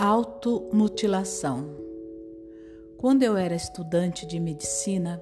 Automutilação. 0.00 1.74
Quando 2.98 3.24
eu 3.24 3.36
era 3.36 3.56
estudante 3.56 4.24
de 4.24 4.38
medicina, 4.38 5.20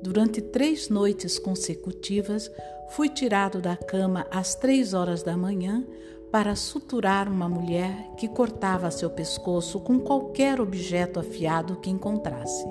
durante 0.00 0.40
três 0.40 0.88
noites 0.88 1.40
consecutivas, 1.40 2.48
fui 2.90 3.08
tirado 3.08 3.60
da 3.60 3.76
cama 3.76 4.24
às 4.30 4.54
três 4.54 4.94
horas 4.94 5.24
da 5.24 5.36
manhã 5.36 5.84
para 6.30 6.54
suturar 6.54 7.28
uma 7.28 7.48
mulher 7.48 8.12
que 8.16 8.28
cortava 8.28 8.92
seu 8.92 9.10
pescoço 9.10 9.80
com 9.80 9.98
qualquer 9.98 10.60
objeto 10.60 11.18
afiado 11.18 11.80
que 11.80 11.90
encontrasse. 11.90 12.64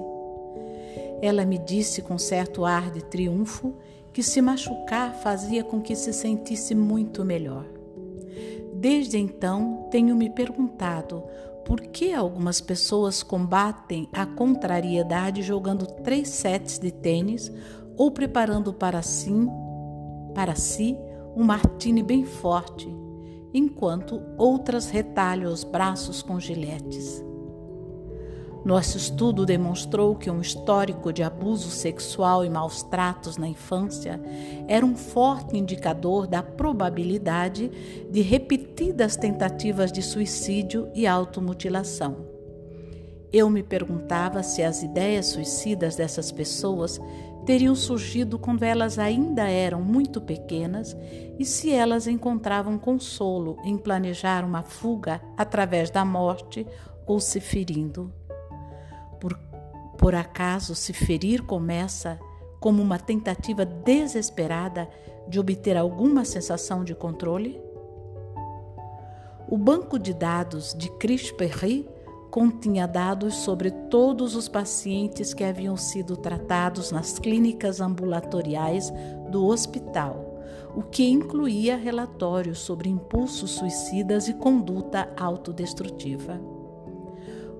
Ela 1.22 1.44
me 1.44 1.58
disse 1.58 2.02
com 2.02 2.18
certo 2.18 2.64
ar 2.64 2.92
de 2.92 3.04
triunfo 3.04 3.76
que 4.14 4.24
se 4.24 4.42
machucar 4.42 5.16
fazia 5.16 5.66
com 5.66 5.82
que 5.82 5.98
se 5.98 6.14
sentisse 6.14 6.74
muito 6.74 7.26
melhor. 7.26 7.66
Desde 8.82 9.16
então, 9.16 9.88
tenho 9.92 10.16
me 10.16 10.28
perguntado 10.28 11.24
por 11.64 11.82
que 11.82 12.16
algumas 12.16 12.60
pessoas 12.60 13.22
combatem 13.22 14.10
a 14.12 14.26
contrariedade 14.26 15.44
jogando 15.44 15.86
três 15.86 16.30
sets 16.30 16.80
de 16.80 16.90
tênis 16.90 17.52
ou 17.96 18.10
preparando 18.10 18.74
para 18.74 19.04
si, 19.04 19.32
para 20.34 20.56
si 20.56 20.98
um 21.36 21.44
martini 21.44 22.02
bem 22.02 22.26
forte, 22.26 22.90
enquanto 23.54 24.20
outras 24.36 24.90
retalham 24.90 25.54
os 25.54 25.64
braços 25.64 26.24
com 26.24 26.40
giletes. 26.40 27.24
Nosso 28.64 28.96
estudo 28.96 29.44
demonstrou 29.44 30.16
que 30.16 30.30
um 30.30 30.40
histórico 30.40 31.12
de 31.12 31.24
abuso 31.24 31.72
sexual 31.72 32.46
e 32.46 32.50
maus 32.50 32.84
tratos 32.84 33.36
na 33.36 33.48
infância 33.48 34.22
era 34.68 34.86
um 34.86 34.96
forte 34.96 35.58
indicador 35.58 36.28
da 36.28 36.44
probabilidade 36.44 37.72
de 38.12 38.22
repetidas 38.22 39.16
tentativas 39.16 39.92
de 39.92 40.04
suicídio 40.04 40.88
e 40.94 41.08
automutilação. 41.08 42.18
Eu 43.34 43.50
me 43.50 43.64
perguntava 43.64 44.44
se 44.44 44.62
as 44.62 44.84
ideias 44.84 45.28
suicidas 45.28 45.96
dessas 45.96 46.32
pessoas 46.32 47.00
teriam 47.46 47.74
surgido 47.74 48.38
quando 48.38 48.62
elas 48.62 49.00
ainda 49.00 49.50
eram 49.50 49.82
muito 49.82 50.22
pequenas 50.22 50.96
e 51.40 51.46
se 51.46 51.72
elas 51.72 52.06
encontravam 52.06 52.78
consolo 52.78 53.58
em 53.64 53.76
planejar 53.76 54.46
uma 54.46 54.62
fuga 54.62 55.20
através 55.36 55.90
da 55.90 56.06
morte 56.06 56.68
ou 57.08 57.20
se 57.20 57.40
ferindo. 57.40 58.14
Por, 59.22 59.40
por 59.98 60.16
acaso 60.16 60.76
se 60.76 60.92
ferir 60.92 61.44
começa 61.44 62.20
como 62.60 62.82
uma 62.82 63.00
tentativa 63.00 63.64
desesperada 63.64 64.90
de 65.28 65.40
obter 65.40 65.78
alguma 65.78 66.26
sensação 66.26 66.84
de 66.84 66.94
controle? 66.94 67.62
O 69.48 69.58
banco 69.58 70.00
de 70.00 70.14
dados 70.14 70.74
de 70.78 70.90
Chris 70.98 71.32
Perry 71.32 71.88
continha 72.32 72.88
dados 72.88 73.36
sobre 73.36 73.70
todos 73.70 74.36
os 74.36 74.48
pacientes 74.48 75.34
que 75.34 75.44
haviam 75.44 75.76
sido 75.76 76.16
tratados 76.16 76.92
nas 76.92 77.20
clínicas 77.20 77.82
ambulatoriais 77.82 78.92
do 79.30 79.46
hospital, 79.46 80.42
o 80.74 80.82
que 80.82 81.04
incluía 81.04 81.76
relatórios 81.76 82.60
sobre 82.60 82.90
impulsos 82.90 83.52
suicidas 83.52 84.30
e 84.30 84.34
conduta 84.34 85.14
autodestrutiva. 85.18 86.40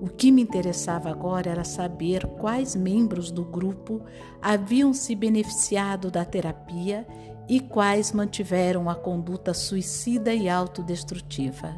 O 0.02 0.08
que 0.08 0.32
me 0.32 0.42
interessava 0.42 1.08
agora 1.08 1.48
era 1.48 1.62
saber 1.62 2.26
quais 2.26 2.74
membros 2.74 3.30
do 3.30 3.44
grupo 3.44 4.02
haviam 4.42 4.92
se 4.92 5.14
beneficiado 5.14 6.10
da 6.10 6.24
terapia 6.24 7.06
e 7.48 7.60
quais 7.60 8.10
mantiveram 8.10 8.90
a 8.90 8.96
conduta 8.96 9.54
suicida 9.54 10.34
e 10.34 10.48
autodestrutiva. 10.48 11.72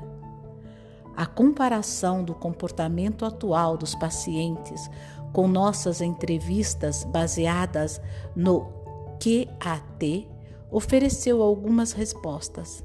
A 1.14 1.26
comparação 1.26 2.24
do 2.24 2.34
comportamento 2.34 3.26
atual 3.26 3.76
dos 3.76 3.94
pacientes 3.94 4.88
com 5.30 5.46
nossas 5.46 6.00
entrevistas 6.00 7.04
baseadas 7.04 8.00
no 8.34 8.72
QAT 9.20 10.26
ofereceu 10.70 11.42
algumas 11.42 11.92
respostas. 11.92 12.82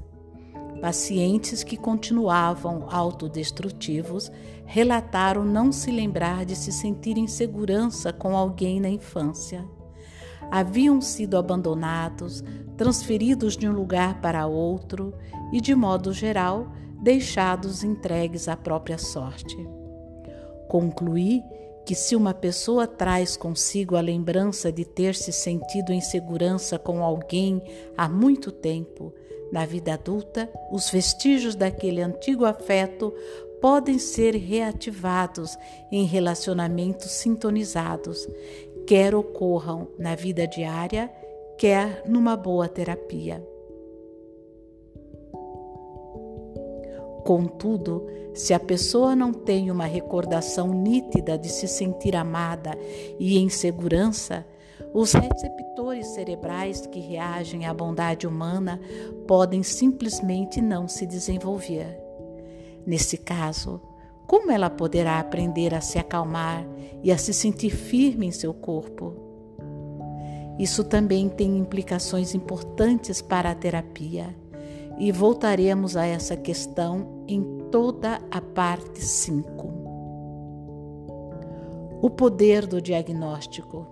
Pacientes 0.80 1.62
que 1.62 1.76
continuavam 1.76 2.86
autodestrutivos 2.90 4.32
relataram 4.70 5.44
não 5.44 5.72
se 5.72 5.90
lembrar 5.90 6.44
de 6.44 6.54
se 6.54 6.70
sentir 6.70 7.18
em 7.18 7.26
segurança 7.26 8.12
com 8.12 8.36
alguém 8.36 8.78
na 8.78 8.88
infância. 8.88 9.64
Haviam 10.48 11.00
sido 11.00 11.36
abandonados, 11.36 12.44
transferidos 12.76 13.56
de 13.56 13.68
um 13.68 13.72
lugar 13.72 14.20
para 14.20 14.46
outro 14.46 15.12
e, 15.52 15.60
de 15.60 15.74
modo 15.74 16.12
geral, 16.12 16.70
deixados 17.02 17.82
entregues 17.82 18.46
à 18.46 18.56
própria 18.56 18.96
sorte. 18.96 19.56
Concluí 20.68 21.42
que 21.84 21.96
se 21.96 22.14
uma 22.14 22.32
pessoa 22.32 22.86
traz 22.86 23.36
consigo 23.36 23.96
a 23.96 24.00
lembrança 24.00 24.70
de 24.70 24.84
ter 24.84 25.16
se 25.16 25.32
sentido 25.32 25.92
em 25.92 26.00
segurança 26.00 26.78
com 26.78 27.02
alguém 27.02 27.60
há 27.96 28.08
muito 28.08 28.52
tempo, 28.52 29.12
na 29.50 29.66
vida 29.66 29.94
adulta, 29.94 30.48
os 30.70 30.90
vestígios 30.90 31.56
daquele 31.56 32.00
antigo 32.00 32.44
afeto 32.44 33.12
podem 33.60 33.98
ser 33.98 34.34
reativados 34.34 35.56
em 35.90 36.04
relacionamentos 36.04 37.10
sintonizados, 37.10 38.26
quer 38.86 39.14
ocorram 39.14 39.88
na 39.98 40.14
vida 40.14 40.46
diária, 40.46 41.10
quer 41.58 42.02
numa 42.06 42.36
boa 42.36 42.68
terapia. 42.68 43.44
Contudo, 47.24 48.06
se 48.34 48.54
a 48.54 48.58
pessoa 48.58 49.14
não 49.14 49.32
tem 49.32 49.70
uma 49.70 49.84
recordação 49.84 50.68
nítida 50.72 51.36
de 51.36 51.48
se 51.48 51.68
sentir 51.68 52.16
amada 52.16 52.76
e 53.18 53.38
em 53.38 53.48
segurança, 53.48 54.46
os 54.94 55.12
receptores 55.12 56.06
cerebrais 56.08 56.86
que 56.86 56.98
reagem 56.98 57.66
à 57.66 57.74
bondade 57.74 58.26
humana 58.26 58.80
podem 59.28 59.62
simplesmente 59.62 60.60
não 60.60 60.88
se 60.88 61.06
desenvolver. 61.06 62.09
Nesse 62.86 63.18
caso, 63.18 63.80
como 64.26 64.50
ela 64.50 64.70
poderá 64.70 65.18
aprender 65.18 65.74
a 65.74 65.80
se 65.80 65.98
acalmar 65.98 66.66
e 67.02 67.10
a 67.10 67.18
se 67.18 67.32
sentir 67.32 67.70
firme 67.70 68.26
em 68.26 68.30
seu 68.30 68.54
corpo? 68.54 69.14
Isso 70.58 70.84
também 70.84 71.28
tem 71.28 71.58
implicações 71.58 72.34
importantes 72.34 73.22
para 73.22 73.50
a 73.50 73.54
terapia, 73.54 74.34
e 75.00 75.10
voltaremos 75.10 75.96
a 75.96 76.04
essa 76.04 76.36
questão 76.36 77.24
em 77.26 77.42
toda 77.70 78.20
a 78.30 78.40
parte 78.42 79.00
5. 79.00 79.72
O 82.02 82.10
poder 82.10 82.66
do 82.66 82.82
diagnóstico. 82.82 83.86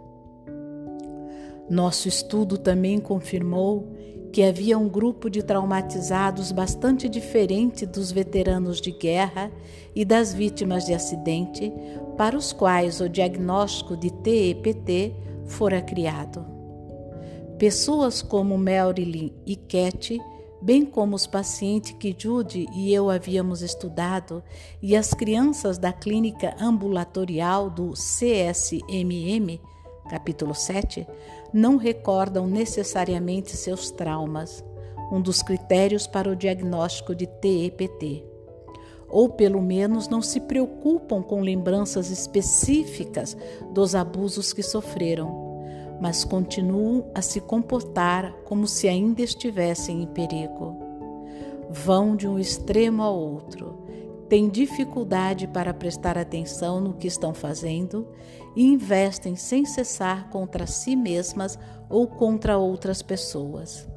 Nosso 1.71 2.09
estudo 2.09 2.59
também 2.59 3.01
confirmou 3.01 3.89
que 4.33 4.43
havia 4.43 4.79
um 4.79 4.89
grupo 4.89 5.31
de 5.31 5.43
traumatizados 5.43 6.53
bastante 6.53 7.09
diferente 7.09 7.87
dos 7.87 8.13
veteranos 8.13 8.81
de 8.81 8.91
guerra 8.91 9.51
e 9.95 10.05
das 10.05 10.33
vítimas 10.35 10.85
de 10.85 10.95
acidente, 10.95 11.73
para 12.17 12.37
os 12.37 12.53
quais 12.53 13.01
o 13.01 13.09
diagnóstico 13.09 13.97
de 13.97 14.11
TEPT 14.11 15.15
fora 15.47 15.81
criado. 15.81 16.45
Pessoas 17.59 18.23
como 18.23 18.57
Marilyn 18.59 19.33
e 19.47 19.57
Cat, 19.57 20.21
bem 20.61 20.85
como 20.85 21.17
os 21.17 21.27
pacientes 21.27 21.93
que 21.93 22.15
Judy 22.17 22.67
e 22.75 22.93
eu 22.93 23.11
havíamos 23.11 23.63
estudado, 23.63 24.43
e 24.83 24.95
as 24.95 25.15
crianças 25.15 25.79
da 25.79 25.93
clínica 25.93 26.55
ambulatorial 26.61 27.71
do 27.71 27.95
CSMM, 27.95 29.61
capítulo 30.09 30.55
7, 30.55 31.07
não 31.53 31.77
recordam 31.77 32.47
necessariamente 32.47 33.57
seus 33.57 33.91
traumas, 33.91 34.65
um 35.13 35.21
dos 35.21 35.43
critérios 35.43 36.07
para 36.07 36.31
o 36.31 36.37
diagnóstico 36.37 37.15
de 37.15 37.27
TEPT. 37.27 38.25
Ou 39.09 39.31
pelo 39.31 39.63
menos 39.63 40.09
não 40.09 40.21
se 40.21 40.41
preocupam 40.41 41.23
com 41.23 41.41
lembranças 41.41 42.11
específicas 42.11 43.37
dos 43.73 43.95
abusos 43.95 44.53
que 44.53 44.63
sofreram, 44.63 45.49
mas 46.01 46.25
continuam 46.25 47.11
a 47.15 47.23
se 47.23 47.41
comportar 47.41 48.33
como 48.45 48.67
se 48.67 48.87
ainda 48.87 49.23
estivessem 49.23 50.03
em 50.03 50.07
perigo. 50.07 50.77
Vão 51.71 52.15
de 52.15 52.29
um 52.29 52.39
extremo 52.39 53.03
ao 53.03 53.19
outro 53.19 53.89
têm 54.29 54.49
dificuldade 54.49 55.47
para 55.49 55.73
prestar 55.73 56.19
atenção 56.19 56.81
no 56.81 56.93
que 56.93 57.07
estão 57.07 57.33
fazendo 57.33 58.07
e 58.59 58.67
investem 58.67 59.37
sem 59.37 59.65
cessar 59.65 60.29
contra 60.31 60.67
si 60.67 60.97
mesmas 60.97 61.57
ou 61.89 62.09
contra 62.09 62.59
outras 62.59 63.03
pessoas. 63.03 63.89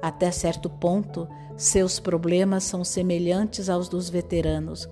Até 0.00 0.30
certo 0.30 0.70
ponto, 0.70 1.28
seus 1.58 2.00
problemas 2.00 2.64
são 2.64 2.82
semelhantes 2.82 3.68
aos 3.68 3.86
dos 3.86 4.08
veteranos, 4.08 4.88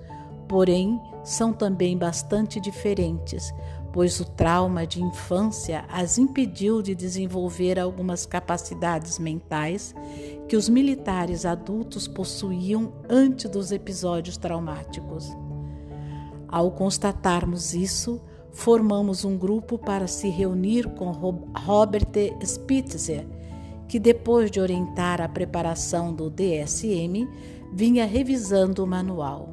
porém 0.47 1.01
são 1.23 1.51
também 1.51 1.97
bastante 1.97 2.59
diferentes, 2.59 3.51
pois 3.91 4.19
o 4.19 4.25
trauma 4.25 4.85
de 4.85 5.01
infância 5.01 5.83
as 5.89 6.19
impediu 6.19 6.83
de 6.83 6.93
desenvolver 6.93 7.79
algumas 7.79 8.23
capacidades 8.23 9.17
mentais 9.17 9.95
que 10.47 10.55
os 10.55 10.69
militares 10.69 11.43
adultos 11.43 12.07
possuíam 12.07 12.93
antes 13.09 13.49
dos 13.49 13.71
episódios 13.71 14.37
traumáticos. 14.37 15.27
Ao 16.47 16.69
constatarmos 16.69 17.73
isso, 17.73 18.21
formamos 18.57 19.23
um 19.23 19.37
grupo 19.37 19.77
para 19.77 20.07
se 20.07 20.29
reunir 20.29 20.89
com 20.95 21.11
Robert 21.11 22.11
Spitzer, 22.43 23.23
que 23.87 23.99
depois 23.99 24.49
de 24.49 24.59
orientar 24.59 25.21
a 25.21 25.29
preparação 25.29 26.11
do 26.11 26.27
DSM, 26.27 27.29
vinha 27.71 28.03
revisando 28.03 28.83
o 28.83 28.87
manual. 28.87 29.47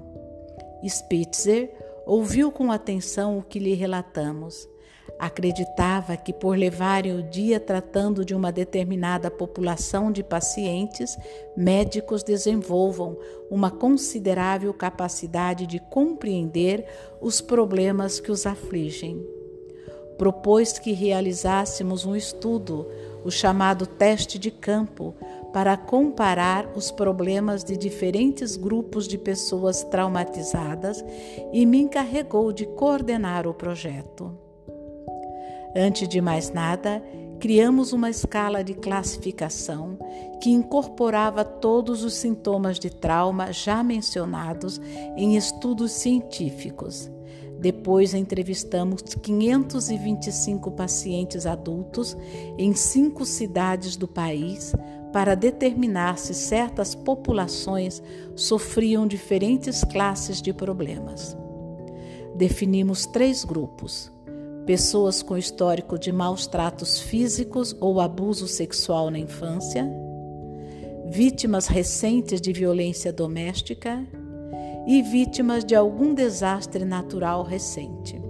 Spitzer 0.89 1.71
ouviu 2.07 2.51
com 2.51 2.73
atenção 2.73 3.37
o 3.37 3.43
que 3.43 3.59
lhe 3.59 3.75
relatamos. 3.75 4.67
Acreditava 5.19 6.17
que, 6.17 6.33
por 6.33 6.57
levarem 6.57 7.17
o 7.17 7.23
dia 7.23 7.61
tratando 7.61 8.25
de 8.25 8.35
uma 8.35 8.51
determinada 8.51 9.31
população 9.31 10.11
de 10.11 10.25
pacientes, 10.25 11.17
médicos 11.57 12.23
desenvolvam 12.23 13.17
uma 13.49 13.71
considerável 13.71 14.75
capacidade 14.75 15.67
de 15.67 15.79
compreender 15.79 16.85
os 17.21 17.41
problemas 17.41 18.19
que 18.19 18.33
os 18.33 18.45
afligem. 18.45 19.25
Propôs 20.19 20.79
que 20.79 20.93
realizássemos 20.93 22.05
um 22.05 22.15
estudo, 22.15 22.87
o 23.25 23.31
chamado 23.31 23.87
teste 23.87 24.39
de 24.39 24.51
campo, 24.51 25.15
para 25.53 25.77
comparar 25.77 26.69
os 26.75 26.91
problemas 26.91 27.63
de 27.63 27.77
diferentes 27.77 28.57
grupos 28.57 29.07
de 29.07 29.17
pessoas 29.17 29.85
traumatizadas 29.85 31.05
e 31.53 31.65
me 31.65 31.79
encarregou 31.79 32.53
de 32.53 32.67
coordenar 32.67 33.47
o 33.47 33.55
projeto. 33.55 34.44
Antes 35.77 36.09
de 36.09 36.21
mais 36.21 36.53
nada, 36.53 37.03
criamos 37.41 37.93
uma 37.93 38.09
escala 38.09 38.63
de 38.63 38.75
classificação 38.75 39.99
que 40.41 40.51
incorporava 40.51 41.45
todos 41.45 42.05
os 42.05 42.15
sintomas 42.15 42.79
de 42.79 42.91
trauma 42.91 43.53
já 43.53 43.83
mencionados 43.83 44.81
em 45.17 45.37
estudos 45.37 45.93
científicos. 45.93 47.11
Depois 47.59 48.15
entrevistamos 48.15 49.03
525 49.23 50.71
pacientes 50.73 51.47
adultos 51.47 52.17
em 52.59 52.75
cinco 52.75 53.25
cidades 53.25 53.97
do 53.97 54.07
país 54.07 54.75
para 55.13 55.35
determinar 55.35 56.19
se 56.19 56.35
certas 56.35 56.95
populações 56.95 58.03
sofriam 58.35 59.07
diferentes 59.07 59.83
classes 59.85 60.43
de 60.43 60.53
problemas. 60.53 61.37
Definimos 62.35 63.07
três 63.07 63.45
grupos: 63.45 64.13
pessoas 64.67 65.23
com 65.23 65.37
histórico 65.37 65.99
de 65.99 66.11
maus 66.11 66.47
tratos 66.47 66.99
físicos 66.99 67.77
ou 67.81 68.01
abuso 68.01 68.49
sexual 68.49 69.11
na 69.11 69.19
infância, 69.19 69.87
vítimas 71.07 71.67
recentes 71.67 72.41
de 72.41 72.53
violência 72.53 73.13
doméstica. 73.13 74.05
E 74.87 75.01
vítimas 75.01 75.65
de 75.65 75.75
algum 75.75 76.13
desastre 76.13 76.85
natural 76.85 77.43
recente. 77.43 78.21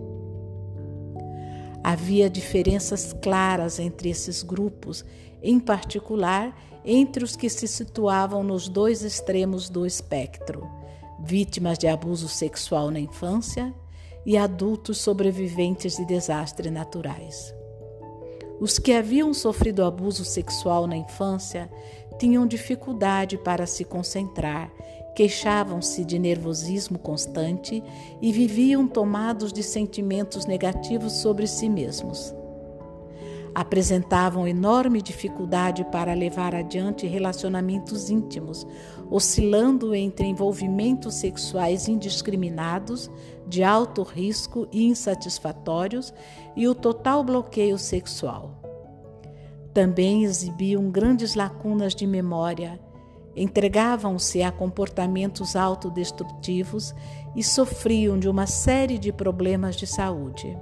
Havia 1.82 2.30
diferenças 2.30 3.12
claras 3.12 3.80
entre 3.80 4.08
esses 4.08 4.44
grupos, 4.44 5.04
em 5.42 5.58
particular 5.58 6.56
entre 6.84 7.24
os 7.24 7.34
que 7.34 7.50
se 7.50 7.66
situavam 7.66 8.44
nos 8.44 8.68
dois 8.68 9.02
extremos 9.02 9.68
do 9.68 9.84
espectro, 9.84 10.64
vítimas 11.18 11.76
de 11.76 11.88
abuso 11.88 12.28
sexual 12.28 12.88
na 12.88 13.00
infância 13.00 13.74
e 14.26 14.36
adultos 14.36 14.98
sobreviventes 14.98 15.96
de 15.96 16.04
desastres 16.04 16.72
naturais. 16.72 17.54
Os 18.60 18.78
que 18.78 18.92
haviam 18.92 19.34
sofrido 19.34 19.84
abuso 19.84 20.24
sexual 20.24 20.86
na 20.86 20.96
infância 20.96 21.70
tinham 22.18 22.46
dificuldade 22.46 23.36
para 23.36 23.66
se 23.66 23.84
concentrar, 23.84 24.72
queixavam-se 25.14 26.04
de 26.04 26.18
nervosismo 26.18 26.98
constante 26.98 27.82
e 28.22 28.32
viviam 28.32 28.86
tomados 28.86 29.52
de 29.52 29.62
sentimentos 29.62 30.46
negativos 30.46 31.12
sobre 31.14 31.46
si 31.46 31.68
mesmos 31.68 32.34
apresentavam 33.54 34.48
enorme 34.48 35.00
dificuldade 35.00 35.84
para 35.84 36.12
levar 36.12 36.54
adiante 36.54 37.06
relacionamentos 37.06 38.10
íntimos, 38.10 38.66
oscilando 39.08 39.94
entre 39.94 40.26
envolvimentos 40.26 41.14
sexuais 41.14 41.86
indiscriminados, 41.86 43.10
de 43.46 43.62
alto 43.62 44.02
risco 44.02 44.66
e 44.72 44.86
insatisfatórios, 44.86 46.12
e 46.56 46.66
o 46.66 46.74
total 46.74 47.22
bloqueio 47.22 47.78
sexual. 47.78 48.60
Também 49.72 50.24
exibiam 50.24 50.90
grandes 50.90 51.34
lacunas 51.34 51.94
de 51.94 52.06
memória, 52.06 52.80
entregavam-se 53.36 54.42
a 54.42 54.50
comportamentos 54.50 55.56
autodestrutivos 55.56 56.94
e 57.34 57.42
sofriam 57.42 58.18
de 58.18 58.28
uma 58.28 58.46
série 58.46 58.98
de 58.98 59.12
problemas 59.12 59.76
de 59.76 59.86
saúde. 59.86 60.56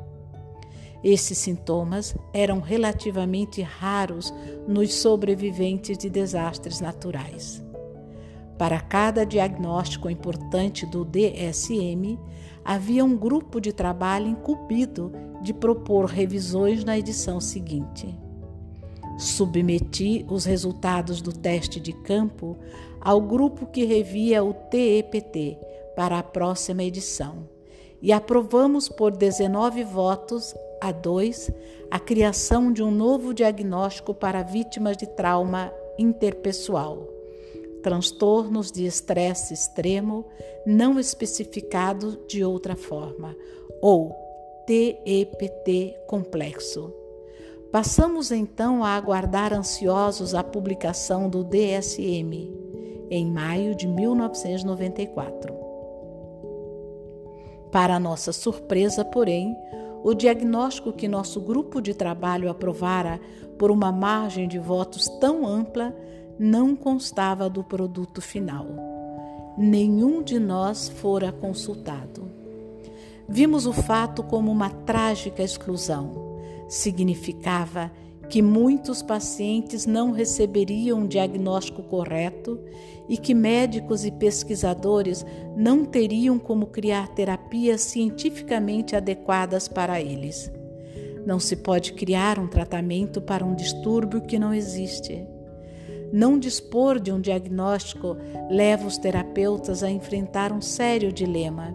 Esses 1.03 1.39
sintomas 1.39 2.15
eram 2.33 2.61
relativamente 2.61 3.61
raros 3.61 4.33
nos 4.69 4.95
sobreviventes 4.95 5.99
de 5.99 6.09
desastres 6.09 6.81
naturais. 6.81 7.63
Para 8.57 8.81
cada 8.81 9.27
diagnóstico 9.27 10.09
importante 10.09 10.87
do 10.87 11.05
DSM, 11.05 12.17
havia 12.65 13.05
um 13.05 13.17
grupo 13.17 13.61
de 13.61 13.73
trabalho 13.73 14.29
incumbido 14.29 15.13
de 15.43 15.53
propor 15.53 16.05
revisões 16.05 16.85
na 16.85 16.97
edição 16.97 17.41
seguinte. 17.41 18.17
Submeti 19.19 20.25
os 20.31 20.45
resultados 20.45 21.21
do 21.21 21.33
teste 21.33 21.81
de 21.81 21.93
campo 21.93 22.57
ao 23.01 23.21
grupo 23.21 23.67
que 23.67 23.85
revia 23.85 24.45
o 24.45 24.55
TEPT 24.55 25.59
para 25.97 26.21
a 26.21 26.23
próxima 26.23 26.85
edição 26.85 27.49
e 28.01 28.13
aprovamos 28.13 28.89
por 28.89 29.11
19 29.11 29.85
votos 29.85 30.55
a 30.83 30.91
dois, 30.91 31.49
a 31.89 32.01
criação 32.01 32.73
de 32.73 32.83
um 32.83 32.91
novo 32.91 33.33
diagnóstico 33.33 34.13
para 34.13 34.43
vítimas 34.43 34.97
de 34.97 35.07
trauma 35.07 35.73
interpessoal, 35.97 37.07
transtornos 37.85 38.73
de 38.73 38.85
estresse 38.85 39.55
extremo 39.55 40.27
não 40.67 40.99
especificado 40.99 42.19
de 42.27 42.45
outra 42.45 42.75
forma, 42.75 43.37
ou 43.81 44.13
TEPT 44.67 45.95
complexo. 46.09 46.93
Passamos 47.71 48.33
então 48.33 48.83
a 48.83 48.97
aguardar 48.97 49.55
ansiosos 49.55 50.35
a 50.35 50.43
publicação 50.43 51.29
do 51.29 51.45
DSM, 51.45 52.53
em 53.09 53.31
maio 53.31 53.77
de 53.77 53.87
1994. 53.87 55.55
Para 57.71 58.01
nossa 58.01 58.33
surpresa, 58.33 59.05
porém, 59.05 59.57
o 60.03 60.15
diagnóstico 60.15 60.93
que 60.93 61.07
nosso 61.07 61.41
grupo 61.41 61.81
de 61.81 61.95
trabalho 61.95 62.51
aprovara 62.51 63.21
por 63.59 63.71
uma 63.71 63.93
margem 63.93 64.49
de 64.49 64.59
votos 64.59 65.09
tão 65.21 65.47
ampla 65.47 65.95
não 66.39 66.75
constava 66.75 67.49
do 67.49 67.63
produto 67.63 68.21
final. 68.21 68.67
Nenhum 69.57 70.23
de 70.23 70.39
nós 70.39 70.89
fora 70.89 71.31
consultado. 71.31 72.31
Vimos 73.29 73.67
o 73.67 73.73
fato 73.73 74.23
como 74.23 74.51
uma 74.51 74.71
trágica 74.71 75.43
exclusão. 75.43 76.39
Significava 76.69 77.93
que 78.33 78.41
muitos 78.41 79.03
pacientes 79.03 79.85
não 79.85 80.11
receberiam 80.11 81.01
um 81.01 81.07
diagnóstico 81.07 81.83
correto 81.83 82.59
e 83.07 83.19
que 83.19 83.35
médicos 83.35 84.07
e 84.07 84.11
pesquisadores 84.11 85.23
não 85.55 85.85
teriam 85.85 86.39
como 86.39 86.69
criar 86.69 87.09
terapias 87.09 87.83
cientificamente 87.83 88.97
adequadas 88.97 89.69
para 89.69 90.01
eles. 90.01 90.51
Não 91.27 91.39
se 91.39 91.57
pode 91.57 91.93
criar 91.93 92.39
um 92.39 92.49
tratamento 92.49 93.21
para 93.21 93.45
um 93.45 93.55
distúrbio 93.55 94.23
que 94.23 94.39
não 94.39 94.55
existe. 94.55 95.27
Não 96.11 96.39
dispor 96.39 96.99
de 96.99 97.13
um 97.13 97.21
diagnóstico 97.21 98.17
leva 98.51 98.87
os 98.87 98.97
terapeutas 98.97 99.83
a 99.83 99.91
enfrentar 99.91 100.55
um 100.55 100.63
sério 100.63 101.13
dilema: 101.13 101.75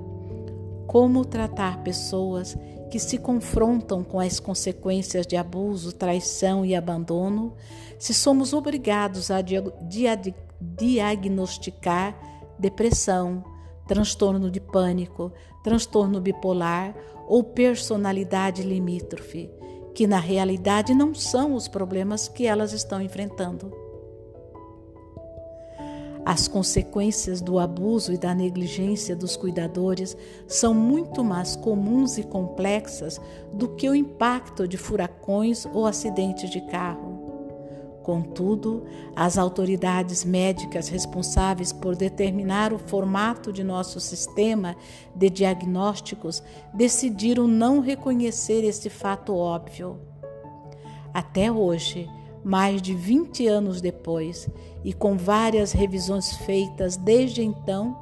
como 0.88 1.24
tratar 1.24 1.84
pessoas 1.84 2.58
que 2.90 3.00
se 3.00 3.18
confrontam 3.18 4.04
com 4.04 4.20
as 4.20 4.40
consequências 4.40 5.28
de 5.28 5.36
abuso, 5.36 5.92
traição 5.92 6.66
e 6.66 6.76
abandono, 6.76 7.56
se 8.00 8.14
somos 8.14 8.54
obrigados 8.54 9.30
a 9.32 9.40
diagnosticar 10.62 12.18
depressão, 12.58 13.44
transtorno 13.88 14.50
de 14.50 14.60
pânico, 14.60 15.32
transtorno 15.64 16.20
bipolar 16.20 16.96
ou 17.28 17.44
personalidade 17.44 18.64
limítrofe, 18.64 19.50
que 19.94 20.08
na 20.08 20.20
realidade 20.20 20.94
não 20.94 21.14
são 21.14 21.54
os 21.54 21.68
problemas 21.68 22.28
que 22.28 22.46
elas 22.46 22.74
estão 22.74 23.02
enfrentando. 23.02 23.87
As 26.28 26.46
consequências 26.46 27.40
do 27.40 27.58
abuso 27.58 28.12
e 28.12 28.18
da 28.18 28.36
negligência 28.36 29.16
dos 29.16 29.38
cuidadores 29.38 30.18
são 30.46 30.74
muito 30.74 31.24
mais 31.24 31.56
comuns 31.56 32.18
e 32.18 32.24
complexas 32.24 33.18
do 33.54 33.70
que 33.70 33.90
o 33.90 33.96
impacto 33.96 34.68
de 34.68 34.76
furacões 34.76 35.66
ou 35.68 35.86
acidentes 35.86 36.50
de 36.50 36.60
carro. 36.60 38.02
Contudo, 38.04 38.84
as 39.16 39.38
autoridades 39.38 40.26
médicas 40.26 40.90
responsáveis 40.90 41.72
por 41.72 41.96
determinar 41.96 42.74
o 42.74 42.78
formato 42.78 43.54
de 43.54 43.64
nosso 43.64 43.98
sistema 44.02 44.76
de 45.16 45.30
diagnósticos 45.30 46.44
decidiram 46.74 47.48
não 47.48 47.80
reconhecer 47.80 48.66
esse 48.66 48.90
fato 48.90 49.34
óbvio. 49.34 49.98
Até 51.14 51.50
hoje, 51.50 52.06
mais 52.48 52.82
de 52.82 52.94
20 52.94 53.46
anos 53.46 53.82
depois, 53.82 54.50
e 54.82 54.94
com 54.94 55.18
várias 55.18 55.74
revisões 55.74 56.32
feitas 56.38 56.96
desde 56.96 57.44
então, 57.44 57.98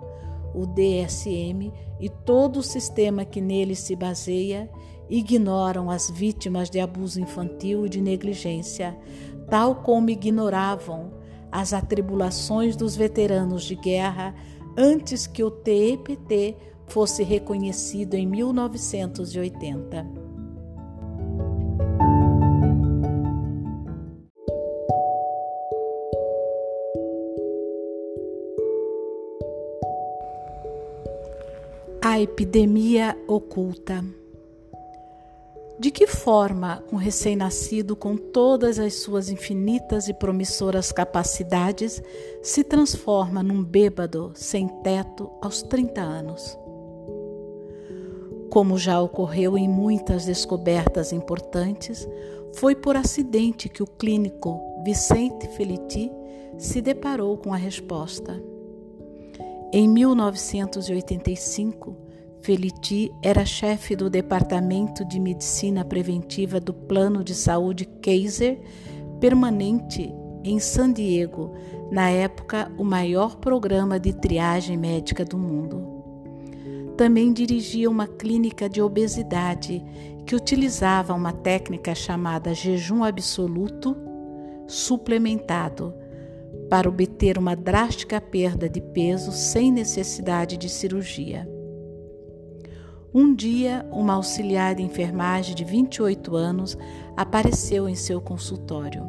o 0.53 0.67
DSM 0.67 1.73
e 1.99 2.09
todo 2.09 2.57
o 2.57 2.63
sistema 2.63 3.25
que 3.25 3.41
nele 3.41 3.75
se 3.75 3.95
baseia 3.95 4.69
ignoram 5.09 5.89
as 5.89 6.11
vítimas 6.11 6.69
de 6.69 6.79
abuso 6.79 7.19
infantil 7.19 7.87
e 7.87 7.89
de 7.89 7.99
negligência, 7.99 8.95
tal 9.49 9.77
como 9.77 10.11
ignoravam 10.11 11.11
as 11.51 11.73
atribulações 11.73 12.75
dos 12.75 12.95
veteranos 12.95 13.63
de 13.63 13.75
guerra 13.75 14.35
antes 14.77 15.25
que 15.25 15.43
o 15.43 15.49
TEPT 15.49 16.55
fosse 16.85 17.23
reconhecido 17.23 18.13
em 18.13 18.27
1980. 18.27 20.24
A 32.07 32.21
epidemia 32.21 33.17
oculta. 33.27 34.05
De 35.79 35.89
que 35.89 36.05
forma 36.05 36.83
um 36.93 36.97
recém-nascido, 36.97 37.95
com 37.95 38.15
todas 38.15 38.77
as 38.77 38.93
suas 38.93 39.27
infinitas 39.27 40.07
e 40.07 40.13
promissoras 40.13 40.91
capacidades, 40.91 42.03
se 42.43 42.63
transforma 42.63 43.41
num 43.41 43.63
bêbado 43.63 44.31
sem 44.35 44.67
teto 44.83 45.31
aos 45.41 45.63
30 45.63 45.99
anos? 45.99 46.55
Como 48.51 48.77
já 48.77 49.01
ocorreu 49.01 49.57
em 49.57 49.67
muitas 49.67 50.25
descobertas 50.25 51.11
importantes, 51.11 52.07
foi 52.53 52.75
por 52.75 52.95
acidente 52.95 53.67
que 53.67 53.81
o 53.81 53.87
clínico 53.87 54.61
Vicente 54.83 55.47
Feliti 55.57 56.11
se 56.55 56.81
deparou 56.81 57.35
com 57.35 57.51
a 57.51 57.57
resposta. 57.57 58.54
Em 59.73 59.89
1985, 59.89 61.97
Feliti 62.41 63.11
era 63.21 63.43
chefe 63.43 63.95
do 63.95 64.09
Departamento 64.09 65.03
de 65.03 65.19
Medicina 65.19 65.83
Preventiva 65.83 66.59
do 66.59 66.73
Plano 66.73 67.23
de 67.23 67.33
Saúde 67.33 67.85
Kaiser, 67.85 68.61
permanente 69.19 70.13
em 70.43 70.59
San 70.59 70.93
Diego, 70.93 71.53
na 71.91 72.09
época 72.09 72.71
o 72.77 72.83
maior 72.83 73.37
programa 73.37 73.99
de 73.99 74.13
triagem 74.13 74.77
médica 74.77 75.25
do 75.25 75.37
mundo. 75.37 75.93
Também 76.95 77.33
dirigia 77.33 77.89
uma 77.89 78.07
clínica 78.07 78.69
de 78.69 78.81
obesidade 78.81 79.83
que 80.25 80.35
utilizava 80.35 81.13
uma 81.13 81.33
técnica 81.33 81.93
chamada 81.93 82.53
jejum 82.53 83.03
absoluto 83.03 83.97
suplementado 84.67 85.93
para 86.69 86.89
obter 86.89 87.37
uma 87.37 87.55
drástica 87.55 88.19
perda 88.19 88.67
de 88.67 88.81
peso 88.81 89.31
sem 89.31 89.71
necessidade 89.71 90.57
de 90.57 90.69
cirurgia. 90.69 91.47
Um 93.13 93.33
dia, 93.33 93.87
uma 93.91 94.15
auxiliar 94.15 94.75
de 94.75 94.83
enfermagem 94.83 95.55
de 95.55 95.63
28 95.63 96.35
anos 96.35 96.77
apareceu 97.15 97.87
em 97.87 97.95
seu 97.95 98.19
consultório. 98.19 99.05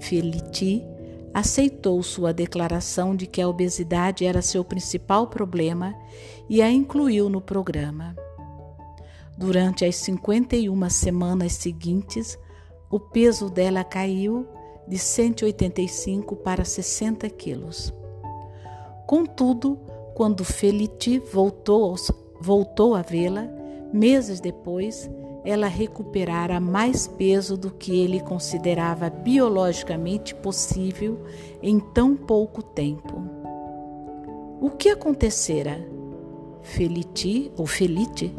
Feliti 0.00 0.84
aceitou 1.32 2.02
sua 2.02 2.32
declaração 2.32 3.14
de 3.14 3.26
que 3.26 3.40
a 3.40 3.48
obesidade 3.48 4.26
era 4.26 4.42
seu 4.42 4.64
principal 4.64 5.28
problema 5.28 5.94
e 6.48 6.60
a 6.60 6.70
incluiu 6.70 7.28
no 7.28 7.40
programa. 7.40 8.14
Durante 9.38 9.84
as 9.84 9.96
51 9.96 10.90
semanas 10.90 11.52
seguintes, 11.52 12.38
o 12.90 13.00
peso 13.00 13.48
dela 13.48 13.82
caiu 13.82 14.46
de 14.86 14.98
185 14.98 16.36
para 16.36 16.64
60 16.64 17.28
quilos. 17.30 17.92
Contudo, 19.06 19.78
quando 20.14 20.44
Feliti 20.44 21.18
voltou 21.18 21.94
voltou 22.40 22.94
a 22.94 23.02
vê-la, 23.02 23.48
meses 23.92 24.40
depois, 24.40 25.10
ela 25.44 25.66
recuperara 25.66 26.60
mais 26.60 27.06
peso 27.06 27.56
do 27.56 27.70
que 27.70 28.00
ele 28.00 28.20
considerava 28.20 29.10
biologicamente 29.10 30.34
possível 30.34 31.20
em 31.62 31.80
tão 31.80 32.16
pouco 32.16 32.62
tempo. 32.62 33.22
O 34.60 34.70
que 34.70 34.88
acontecera? 34.88 35.84
Feliti, 36.62 37.50
ou 37.56 37.66
Felite, 37.66 38.32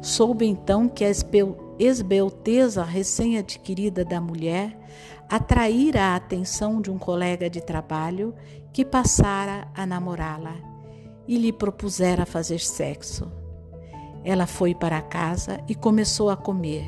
soube 0.00 0.46
então 0.46 0.88
que 0.88 1.04
a 1.04 1.10
esbelteza 1.78 2.82
recém-adquirida 2.82 4.04
da 4.04 4.20
mulher 4.20 4.78
atraíra 5.28 6.00
a 6.00 6.16
atenção 6.16 6.80
de 6.80 6.90
um 6.90 6.98
colega 6.98 7.48
de 7.48 7.60
trabalho 7.60 8.34
que 8.72 8.84
passara 8.84 9.68
a 9.74 9.86
namorá-la 9.86 10.56
e 11.26 11.36
lhe 11.36 11.52
propusera 11.52 12.24
fazer 12.24 12.58
sexo. 12.60 13.30
Ela 14.24 14.46
foi 14.46 14.74
para 14.74 15.00
casa 15.02 15.60
e 15.68 15.74
começou 15.74 16.30
a 16.30 16.36
comer. 16.36 16.84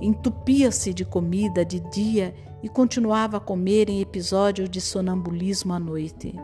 Entupia-se 0.00 0.92
de 0.92 1.04
comida 1.04 1.64
de 1.64 1.80
dia 1.90 2.34
e 2.62 2.68
continuava 2.68 3.38
a 3.38 3.40
comer 3.40 3.88
em 3.88 4.00
episódios 4.00 4.68
de 4.68 4.80
sonambulismo 4.80 5.72
à 5.72 5.78
noite. 5.78 6.34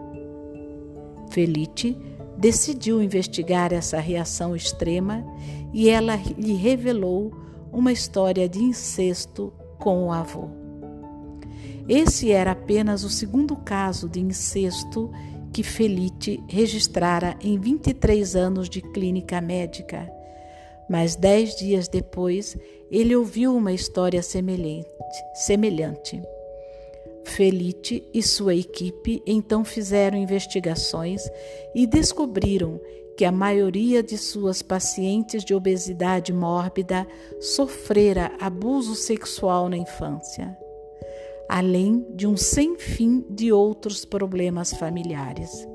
Felite 1.30 1.98
decidiu 2.38 3.02
investigar 3.02 3.72
essa 3.72 3.98
reação 3.98 4.54
extrema 4.56 5.24
e 5.72 5.88
ela 5.88 6.16
lhe 6.38 6.54
revelou 6.54 7.41
uma 7.72 7.90
história 7.90 8.48
de 8.48 8.58
incesto 8.58 9.52
com 9.78 10.06
o 10.06 10.12
avô. 10.12 10.48
Esse 11.88 12.30
era 12.30 12.52
apenas 12.52 13.02
o 13.02 13.10
segundo 13.10 13.56
caso 13.56 14.08
de 14.08 14.20
incesto 14.20 15.10
que 15.52 15.62
Felite 15.62 16.42
registrara 16.48 17.36
em 17.40 17.58
23 17.58 18.36
anos 18.36 18.68
de 18.68 18.80
clínica 18.80 19.40
médica 19.40 20.08
mas 20.92 21.16
dez 21.16 21.56
dias 21.56 21.88
depois 21.88 22.54
ele 22.90 23.16
ouviu 23.16 23.56
uma 23.56 23.72
história 23.72 24.22
semelhante. 24.22 24.86
semelhante. 25.34 26.22
Felite 27.24 28.06
e 28.12 28.22
sua 28.22 28.54
equipe 28.54 29.22
então 29.26 29.64
fizeram 29.64 30.18
investigações 30.18 31.22
e 31.74 31.86
descobriram 31.86 32.78
que 33.16 33.24
a 33.24 33.32
maioria 33.32 34.02
de 34.02 34.16
suas 34.16 34.62
pacientes 34.62 35.44
de 35.44 35.54
obesidade 35.54 36.32
mórbida 36.32 37.06
sofrera 37.40 38.32
abuso 38.40 38.94
sexual 38.94 39.68
na 39.68 39.76
infância, 39.76 40.56
além 41.48 42.06
de 42.14 42.26
um 42.26 42.36
sem 42.36 42.76
fim 42.76 43.24
de 43.28 43.52
outros 43.52 44.04
problemas 44.04 44.72
familiares. 44.72 45.66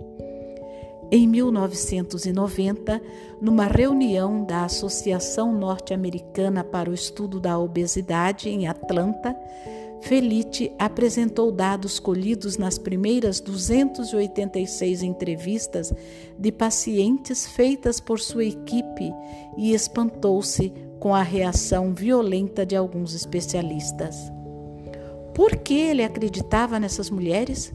Em 1.10 1.26
1990, 1.26 3.02
numa 3.42 3.66
reunião 3.66 4.44
da 4.44 4.66
Associação 4.66 5.54
Norte-Americana 5.54 6.66
para 6.66 6.90
o 6.90 6.94
Estudo 6.94 7.40
da 7.40 7.58
Obesidade 7.58 8.50
em 8.50 8.68
Atlanta, 8.68 9.34
Felite 10.02 10.72
apresentou 10.78 11.52
dados 11.52 12.00
colhidos 12.00 12.58
nas 12.58 12.78
primeiras 12.78 13.40
286 13.42 15.04
entrevistas 15.04 15.94
de 16.38 16.52
pacientes 16.52 17.48
feitas 17.48 18.00
por 18.00 18.20
sua 18.20 18.46
equipe 18.46 19.12
e 19.58 19.74
espantou-se 19.74 20.72
com 21.00 21.14
a 21.14 21.22
reação 21.22 21.94
violenta 21.94 22.66
de 22.66 22.76
alguns 22.76 23.14
especialistas. 23.14 24.32
Por 25.34 25.56
que 25.58 25.76
ele 25.76 26.04
acreditava 26.04 26.80
nessas 26.80 27.10
mulheres? 27.10 27.74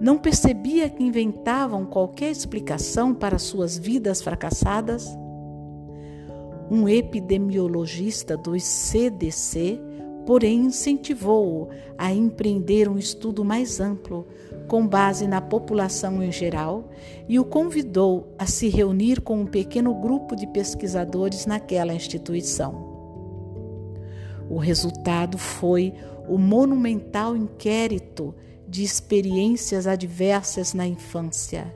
Não 0.00 0.18
percebia 0.18 0.88
que 0.88 1.02
inventavam 1.02 1.86
qualquer 1.86 2.30
explicação 2.30 3.14
para 3.14 3.38
suas 3.38 3.78
vidas 3.78 4.20
fracassadas? 4.20 5.08
Um 6.70 6.88
epidemiologista 6.88 8.36
do 8.36 8.58
CDC, 8.58 9.80
porém, 10.26 10.66
incentivou-o 10.66 11.68
a 11.96 12.12
empreender 12.12 12.88
um 12.88 12.98
estudo 12.98 13.44
mais 13.44 13.80
amplo, 13.80 14.26
com 14.66 14.86
base 14.86 15.26
na 15.26 15.40
população 15.40 16.22
em 16.22 16.32
geral, 16.32 16.90
e 17.28 17.38
o 17.38 17.44
convidou 17.44 18.34
a 18.38 18.46
se 18.46 18.68
reunir 18.68 19.20
com 19.20 19.40
um 19.40 19.46
pequeno 19.46 19.94
grupo 19.94 20.34
de 20.34 20.46
pesquisadores 20.46 21.46
naquela 21.46 21.94
instituição. 21.94 22.92
O 24.48 24.58
resultado 24.58 25.38
foi 25.38 25.92
o 26.28 26.38
monumental 26.38 27.36
inquérito 27.36 28.34
de 28.66 28.82
experiências 28.82 29.86
adversas 29.86 30.74
na 30.74 30.86
infância, 30.86 31.74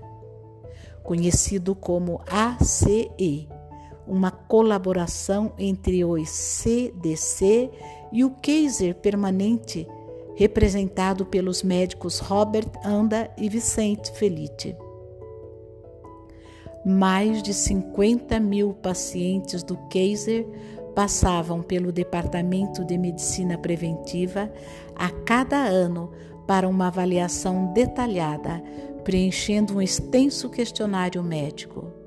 conhecido 1.03 1.75
como 1.75 2.21
ACE, 2.27 3.49
uma 4.09 4.31
colaboração 4.31 5.53
entre 5.59 6.05
o 6.05 6.17
CDC 6.25 7.71
e 8.11 8.25
o 8.25 8.31
Kaiser 8.31 8.95
Permanente, 8.95 9.87
representado 10.35 11.27
pelos 11.27 11.63
médicos 11.63 12.19
Robert 12.19 12.71
Anda 12.85 13.31
e 13.37 13.49
Vicente 13.49 14.11
Felite. 14.13 14.75
Mais 16.87 17.43
de 17.43 17.53
50 17.53 18.41
mil 18.41 18.73
pacientes 18.73 19.63
do 19.63 19.77
Kaiser 19.89 20.47
passavam 20.95 21.63
pelo 21.63 21.93
Departamento 21.93 22.85
de 22.85 22.97
Medicina 22.97 23.59
Preventiva 23.59 24.51
a 24.97 25.11
cada 25.11 25.57
ano 25.57 26.11
para 26.47 26.67
uma 26.67 26.87
avaliação 26.87 27.73
detalhada, 27.75 28.63
preenchendo 29.05 29.77
um 29.77 29.83
extenso 29.83 30.49
questionário 30.49 31.23
médico. 31.23 31.98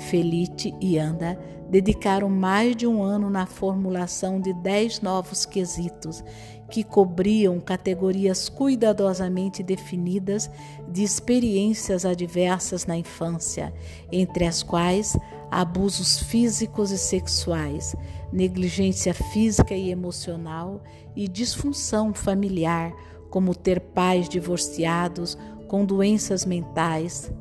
Felite 0.00 0.74
e 0.80 0.98
Anda 0.98 1.38
dedicaram 1.68 2.28
mais 2.28 2.74
de 2.74 2.86
um 2.86 3.02
ano 3.02 3.30
na 3.30 3.46
formulação 3.46 4.40
de 4.40 4.52
dez 4.54 5.00
novos 5.00 5.46
quesitos 5.46 6.24
que 6.70 6.82
cobriam 6.82 7.60
categorias 7.60 8.48
cuidadosamente 8.48 9.62
definidas 9.62 10.50
de 10.88 11.02
experiências 11.02 12.04
adversas 12.04 12.86
na 12.86 12.96
infância, 12.96 13.72
entre 14.10 14.46
as 14.46 14.62
quais 14.62 15.16
abusos 15.50 16.20
físicos 16.20 16.92
e 16.92 16.98
sexuais, 16.98 17.94
negligência 18.32 19.12
física 19.12 19.74
e 19.74 19.90
emocional 19.90 20.80
e 21.14 21.28
disfunção 21.28 22.14
familiar, 22.14 22.92
como 23.28 23.54
ter 23.54 23.80
pais 23.80 24.28
divorciados 24.28 25.36
com 25.68 25.84
doenças 25.84 26.44
mentais, 26.44 27.32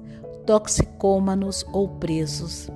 toxicômanos 0.49 1.63
ou 1.71 1.87
presos. 1.87 2.67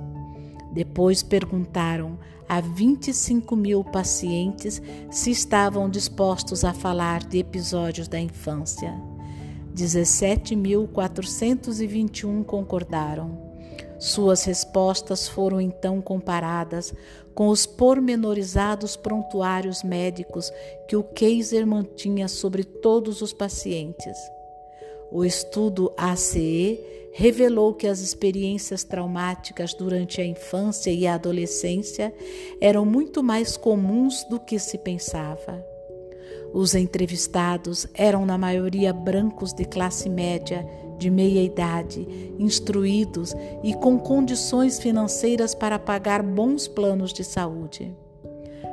Depois 0.70 1.24
perguntaram 1.24 2.16
a 2.48 2.60
25 2.60 3.56
mil 3.56 3.82
pacientes 3.82 4.80
se 5.10 5.32
estavam 5.32 5.90
dispostos 5.90 6.64
a 6.64 6.72
falar 6.72 7.26
de 7.26 7.38
episódios 7.38 8.06
da 8.06 8.20
infância. 8.20 8.94
17.421 9.74 12.44
concordaram. 12.44 13.42
Suas 13.98 14.44
respostas 14.44 15.26
foram 15.26 15.60
então 15.60 16.00
comparadas 16.00 16.94
com 17.34 17.48
os 17.48 17.66
pormenorizados 17.66 18.94
prontuários 18.94 19.82
médicos 19.82 20.48
que 20.86 20.94
o 20.94 21.02
Kaiser 21.02 21.66
mantinha 21.66 22.28
sobre 22.28 22.62
todos 22.62 23.20
os 23.20 23.32
pacientes. 23.32 24.16
O 25.10 25.24
estudo 25.24 25.92
ACE 25.96 27.02
revelou 27.16 27.72
que 27.72 27.86
as 27.86 28.00
experiências 28.00 28.82
traumáticas 28.82 29.72
durante 29.72 30.20
a 30.20 30.26
infância 30.26 30.90
e 30.90 31.06
a 31.06 31.14
adolescência 31.14 32.12
eram 32.60 32.84
muito 32.84 33.22
mais 33.22 33.56
comuns 33.56 34.24
do 34.24 34.40
que 34.40 34.58
se 34.58 34.76
pensava. 34.76 35.64
Os 36.52 36.74
entrevistados 36.74 37.86
eram, 37.94 38.26
na 38.26 38.36
maioria, 38.36 38.92
brancos 38.92 39.52
de 39.52 39.64
classe 39.64 40.08
média, 40.08 40.68
de 40.98 41.08
meia 41.08 41.40
idade, 41.40 42.04
instruídos 42.36 43.32
e 43.62 43.74
com 43.74 43.96
condições 43.96 44.80
financeiras 44.80 45.54
para 45.54 45.78
pagar 45.78 46.20
bons 46.20 46.66
planos 46.66 47.12
de 47.12 47.22
saúde. 47.22 47.96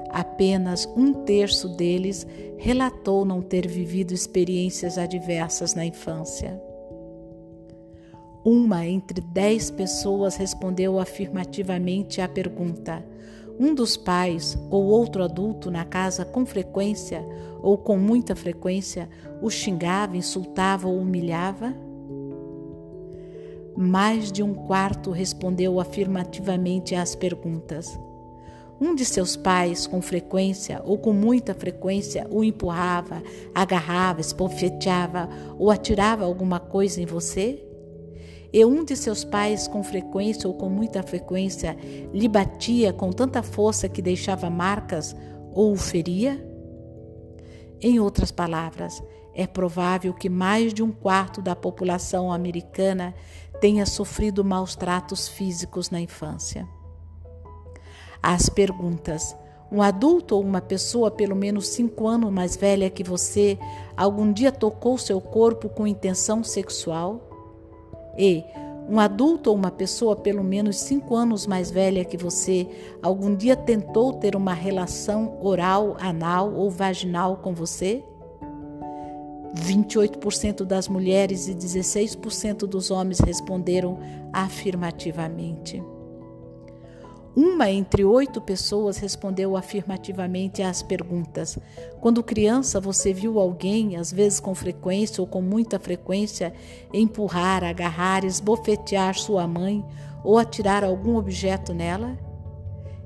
Apenas 0.10 0.88
um 0.98 1.14
terço 1.14 1.70
deles 1.70 2.26
relatou 2.58 3.24
não 3.24 3.40
ter 3.40 3.68
vivido 3.68 4.14
experiências 4.14 4.98
adversas 4.98 5.76
na 5.76 5.86
infância. 5.86 6.71
Uma 8.44 8.88
entre 8.88 9.22
dez 9.22 9.70
pessoas 9.70 10.36
respondeu 10.36 11.00
afirmativamente 11.00 12.22
à 12.22 12.28
pergunta: 12.28 13.06
um 13.60 13.76
dos 13.76 13.96
pais 13.96 14.58
ou 14.72 14.86
outro 14.86 15.24
adulto 15.24 15.70
na 15.70 15.86
casa 15.86 16.26
com 16.26 16.44
frequência 16.44 17.24
ou 17.62 17.78
com 17.78 17.98
muita 17.98 18.36
frequência 18.36 19.08
o 19.44 19.50
xingava, 19.52 20.18
insultava 20.18 20.88
ou 20.88 20.98
humilhava? 20.98 21.72
Mais 23.78 24.32
de 24.32 24.42
um 24.42 24.56
quarto 24.56 25.12
respondeu 25.12 25.80
afirmativamente 25.80 26.96
às 26.96 27.16
perguntas. 27.16 27.88
Um 28.80 28.96
de 28.96 29.06
seus 29.06 29.36
pais, 29.36 29.86
com 29.86 30.02
frequência 30.02 30.82
ou 30.84 30.98
com 30.98 31.14
muita 31.14 31.54
frequência, 31.54 32.26
o 32.32 32.44
empurrava, 32.44 33.22
agarrava, 33.54 34.20
esbofeteava 34.20 35.30
ou 35.60 35.70
atirava 35.70 36.26
alguma 36.26 36.60
coisa 36.60 37.00
em 37.00 37.06
você? 37.06 37.71
E 38.54 38.66
um 38.66 38.84
de 38.84 38.98
seus 38.98 39.24
pais, 39.24 39.68
com 39.68 39.82
frequência 39.82 40.48
ou 40.48 40.54
com 40.54 40.70
muita 40.70 41.02
frequência, 41.02 41.78
lhe 42.14 42.28
batia 42.28 42.92
com 42.92 43.12
tanta 43.12 43.42
força 43.42 43.88
que 43.88 44.02
deixava 44.02 44.50
marcas 44.50 45.16
ou 45.54 45.72
o 45.72 45.78
feria? 45.78 46.46
Em 47.80 48.00
outras 48.00 48.30
palavras, 48.30 49.02
é 49.34 49.48
provável 49.48 50.14
que 50.14 50.30
mais 50.30 50.74
de 50.74 50.84
um 50.84 50.92
quarto 50.92 51.42
da 51.42 51.56
população 51.56 52.32
americana 52.32 53.16
tenha 53.62 53.86
sofrido 53.86 54.44
maus 54.44 54.76
tratos 54.76 55.30
físicos 55.30 55.90
na 55.90 56.02
infância. 56.02 56.68
As 58.22 58.50
perguntas: 58.50 59.36
um 59.72 59.82
adulto 59.82 60.36
ou 60.36 60.42
uma 60.42 60.60
pessoa 60.60 61.10
pelo 61.10 61.36
menos 61.36 61.70
cinco 61.70 62.06
anos 62.08 62.32
mais 62.32 62.58
velha 62.58 62.90
que 62.90 63.04
você 63.04 63.58
algum 63.96 64.34
dia 64.34 64.52
tocou 64.52 64.98
seu 64.98 65.22
corpo 65.22 65.70
com 65.70 65.88
intenção 65.88 66.44
sexual? 66.44 67.31
E 68.18 68.46
um 68.90 69.00
adulto 69.00 69.50
ou 69.50 69.56
uma 69.56 69.72
pessoa 69.72 70.16
pelo 70.16 70.44
menos 70.44 70.78
cinco 70.78 71.16
anos 71.16 71.48
mais 71.48 71.72
velha 71.72 72.04
que 72.04 72.18
você 72.18 72.68
algum 73.02 73.36
dia 73.36 73.56
tentou 73.56 74.14
ter 74.14 74.36
uma 74.36 74.54
relação 74.54 75.38
oral, 75.42 75.96
anal 76.00 76.54
ou 76.54 76.70
vaginal 76.70 77.38
com 77.38 77.54
você? 77.54 78.04
28% 79.56 80.64
das 80.64 80.88
mulheres 80.88 81.48
e 81.48 81.54
16% 81.54 82.60
dos 82.66 82.90
homens 82.90 83.20
responderam 83.20 84.00
afirmativamente. 84.32 85.84
Uma 87.34 87.70
entre 87.72 88.04
oito 88.04 88.42
pessoas 88.42 88.98
respondeu 88.98 89.56
afirmativamente 89.56 90.62
às 90.62 90.84
perguntas. 90.84 91.58
Quando 92.02 92.22
criança, 92.22 92.78
você 92.80 93.14
viu 93.14 93.40
alguém, 93.40 93.96
às 93.96 94.12
vezes 94.12 94.42
com 94.42 94.54
frequência 94.54 95.22
ou 95.22 95.28
com 95.28 95.42
muita 95.42 95.80
frequência, 95.80 96.54
empurrar, 96.94 97.64
agarrar, 97.64 98.26
esbofetear 98.26 99.16
sua 99.16 99.48
mãe 99.48 99.86
ou 100.26 100.38
atirar 100.38 100.84
algum 100.84 101.16
objeto 101.16 101.74
nela? 101.74 102.18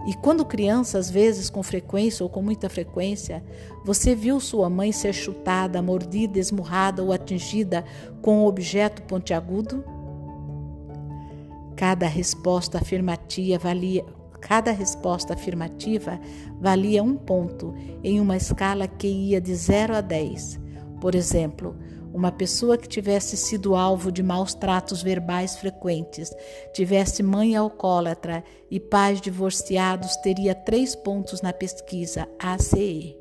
E 0.07 0.13
quando 0.15 0.43
criança, 0.43 0.97
às 0.97 1.09
vezes 1.09 1.49
com 1.49 1.61
frequência 1.61 2.23
ou 2.23 2.29
com 2.29 2.41
muita 2.41 2.67
frequência, 2.67 3.43
você 3.83 4.15
viu 4.15 4.39
sua 4.39 4.71
mãe 4.71 4.91
ser 4.91 5.13
chutada, 5.13 5.81
mordida, 5.83 6.39
esmurrada 6.39 7.03
ou 7.03 7.11
atingida 7.11 7.85
com 8.23 8.39
um 8.39 8.45
objeto 8.45 9.03
pontiagudo? 9.03 9.83
Cada 11.75 12.07
resposta 12.07 12.77
afirmativa 12.77 13.57
valia, 13.57 14.05
cada 14.45 14.69
resposta 14.71 15.33
afirmativa 15.33 16.19
valia 16.61 17.01
um 17.01 17.15
ponto 17.15 17.73
em 18.03 18.21
uma 18.21 18.37
escala 18.37 18.87
que 18.87 19.07
ia 19.07 19.41
de 19.41 19.55
0 19.55 19.95
a 19.95 20.01
10. 20.01 20.59
Por 21.01 21.15
exemplo, 21.15 21.75
uma 22.13 22.31
pessoa 22.31 22.77
que 22.77 22.87
tivesse 22.87 23.35
sido 23.35 23.75
alvo 23.75 24.11
de 24.11 24.21
maus 24.21 24.53
tratos 24.53 25.01
verbais 25.01 25.57
frequentes, 25.57 26.31
tivesse 26.75 27.23
mãe 27.23 27.55
alcoólatra 27.55 28.43
e 28.69 28.79
pais 28.79 29.19
divorciados, 29.19 30.15
teria 30.17 30.53
três 30.53 30.95
pontos 30.95 31.41
na 31.41 31.51
pesquisa 31.51 32.27
ACE. 32.37 33.17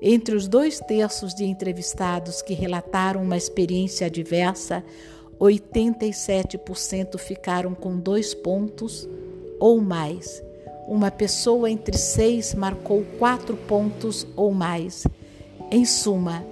Entre 0.00 0.34
os 0.34 0.48
dois 0.48 0.80
terços 0.80 1.34
de 1.34 1.44
entrevistados 1.44 2.40
que 2.40 2.54
relataram 2.54 3.22
uma 3.22 3.36
experiência 3.36 4.06
adversa, 4.06 4.82
87% 5.38 7.18
ficaram 7.18 7.74
com 7.74 7.98
dois 7.98 8.32
pontos 8.32 9.06
ou 9.62 9.80
mais. 9.80 10.42
Uma 10.88 11.08
pessoa 11.08 11.70
entre 11.70 11.96
seis 11.96 12.52
marcou 12.52 13.04
quatro 13.16 13.56
pontos 13.56 14.26
ou 14.34 14.50
mais. 14.52 15.06
Em 15.70 15.84
suma, 15.84 16.44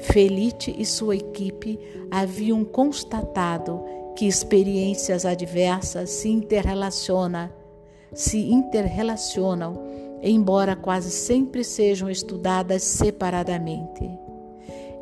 Felite 0.00 0.72
e 0.78 0.84
sua 0.84 1.16
equipe 1.16 1.80
haviam 2.10 2.62
constatado 2.64 3.82
que 4.14 4.26
experiências 4.26 5.24
adversas 5.24 6.10
se 6.10 6.28
interrelacionam, 6.28 7.48
se 8.12 8.38
interrelacionam, 8.38 9.82
embora 10.22 10.76
quase 10.76 11.10
sempre 11.10 11.64
sejam 11.64 12.10
estudadas 12.10 12.82
separadamente. 12.82 14.08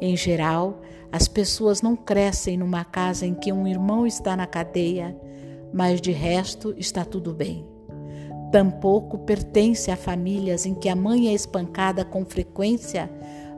Em 0.01 0.17
geral, 0.17 0.81
as 1.11 1.27
pessoas 1.27 1.83
não 1.83 1.97
crescem 1.97 2.57
numa 2.57 2.85
casa 2.85 3.27
em 3.27 3.35
que 3.35 3.53
um 3.53 3.67
irmão 3.67 4.07
está 4.07 4.37
na 4.37 4.47
cadeia, 4.47 5.17
mas 5.73 6.01
de 6.01 6.13
resto 6.13 6.75
está 6.77 7.05
tudo 7.05 7.35
bem. 7.35 7.67
Tampouco 8.53 9.19
pertence 9.19 9.91
a 9.91 9.97
famílias 9.97 10.67
em 10.67 10.75
que 10.75 10.89
a 10.89 10.97
mãe 10.97 11.29
é 11.29 11.33
espancada 11.33 12.05
com 12.05 12.25
frequência, 12.25 13.11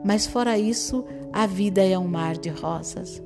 mas 0.03 0.25
fora 0.25 0.57
isso, 0.57 1.05
a 1.31 1.45
vida 1.45 1.83
é 1.83 1.97
um 1.97 2.07
mar 2.07 2.37
de 2.37 2.49
rosas. 2.49 3.21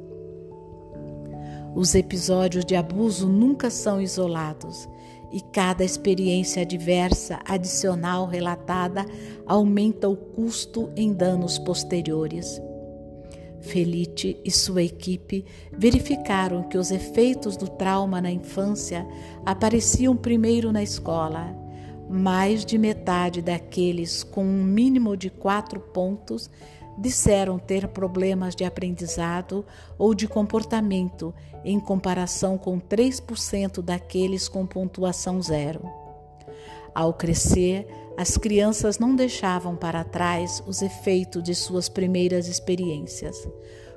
Os 1.75 1.95
episódios 1.95 2.65
de 2.65 2.75
abuso 2.75 3.27
nunca 3.27 3.69
são 3.69 3.99
isolados 3.99 4.87
e 5.31 5.41
cada 5.41 5.83
experiência 5.83 6.61
adversa 6.61 7.39
adicional 7.47 8.27
relatada 8.27 9.05
aumenta 9.47 10.07
o 10.07 10.15
custo 10.15 10.91
em 10.95 11.11
danos 11.11 11.57
posteriores. 11.57 12.61
Felite 13.63 14.37
e 14.43 14.51
sua 14.51 14.83
equipe 14.83 15.45
verificaram 15.71 16.63
que 16.63 16.77
os 16.77 16.91
efeitos 16.91 17.55
do 17.55 17.67
trauma 17.67 18.21
na 18.21 18.29
infância 18.29 19.07
apareciam 19.45 20.15
primeiro 20.17 20.71
na 20.71 20.83
escola. 20.83 21.55
Mais 22.09 22.65
de 22.65 22.77
metade 22.77 23.41
daqueles 23.41 24.21
com 24.21 24.43
um 24.43 24.63
mínimo 24.63 25.15
de 25.15 25.29
quatro 25.29 25.79
pontos 25.79 26.49
disseram 26.97 27.57
ter 27.57 27.87
problemas 27.87 28.53
de 28.53 28.65
aprendizado 28.65 29.65
ou 29.97 30.13
de 30.13 30.27
comportamento, 30.27 31.33
em 31.63 31.79
comparação 31.79 32.57
com 32.57 32.79
3% 32.79 33.81
daqueles 33.81 34.49
com 34.49 34.65
pontuação 34.65 35.41
zero. 35.41 35.89
Ao 36.93 37.13
crescer, 37.13 37.87
as 38.15 38.37
crianças 38.37 38.99
não 38.99 39.15
deixavam 39.15 39.75
para 39.75 40.03
trás 40.03 40.63
os 40.67 40.81
efeitos 40.81 41.41
de 41.41 41.55
suas 41.55 41.89
primeiras 41.89 42.47
experiências. 42.47 43.47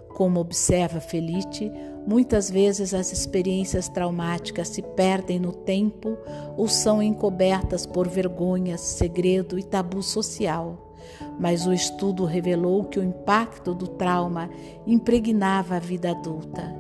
Como 0.09 0.41
observa 0.41 1.01
Felite, 1.01 1.71
muitas 2.07 2.51
vezes 2.51 2.95
as 2.95 3.13
experiências 3.13 3.91
traumáticas 3.91 4.69
se 4.69 4.81
perdem 4.81 5.39
no 5.39 5.53
tempo 5.53 6.17
ou 6.57 6.67
são 6.67 7.03
encobertas 7.03 7.85
por 7.85 8.09
vergonha, 8.09 8.79
segredo 8.79 9.59
e 9.59 9.63
tabu 9.63 10.03
social. 10.03 10.95
Mas 11.39 11.67
o 11.67 11.73
estudo 11.73 12.25
revelou 12.25 12.85
que 12.85 12.99
o 12.99 13.05
impacto 13.05 13.75
do 13.75 13.87
trauma 13.87 14.49
impregnava 14.87 15.77
a 15.77 15.79
vida 15.79 16.13
adulta. 16.13 16.75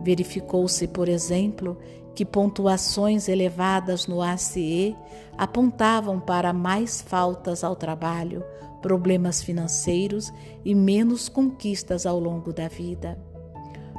Verificou-se, 0.00 0.86
por 0.86 1.08
exemplo, 1.08 1.76
que 2.18 2.24
pontuações 2.24 3.28
elevadas 3.28 4.08
no 4.08 4.20
ACE 4.20 4.96
apontavam 5.36 6.18
para 6.18 6.52
mais 6.52 7.00
faltas 7.00 7.62
ao 7.62 7.76
trabalho, 7.76 8.42
problemas 8.82 9.40
financeiros 9.40 10.32
e 10.64 10.74
menos 10.74 11.28
conquistas 11.28 12.06
ao 12.06 12.18
longo 12.18 12.52
da 12.52 12.66
vida. 12.66 13.16